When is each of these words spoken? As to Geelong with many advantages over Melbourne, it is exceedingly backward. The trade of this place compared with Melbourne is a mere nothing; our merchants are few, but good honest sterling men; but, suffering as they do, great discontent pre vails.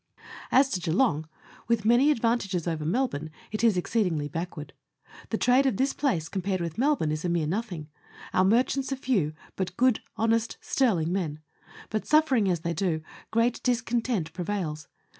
As 0.51 0.69
to 0.69 0.79
Geelong 0.79 1.29
with 1.67 1.85
many 1.85 2.09
advantages 2.09 2.67
over 2.67 2.83
Melbourne, 2.83 3.29
it 3.51 3.63
is 3.63 3.77
exceedingly 3.77 4.27
backward. 4.27 4.73
The 5.29 5.37
trade 5.37 5.67
of 5.67 5.77
this 5.77 5.93
place 5.93 6.27
compared 6.27 6.59
with 6.59 6.79
Melbourne 6.79 7.11
is 7.11 7.23
a 7.23 7.29
mere 7.29 7.45
nothing; 7.45 7.87
our 8.33 8.43
merchants 8.43 8.91
are 8.91 8.95
few, 8.95 9.33
but 9.55 9.77
good 9.77 9.99
honest 10.15 10.57
sterling 10.59 11.13
men; 11.13 11.39
but, 11.91 12.07
suffering 12.07 12.49
as 12.49 12.61
they 12.61 12.73
do, 12.73 13.03
great 13.29 13.61
discontent 13.61 14.33
pre 14.33 14.43
vails. 14.45 14.87